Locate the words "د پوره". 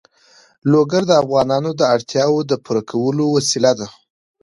2.49-2.81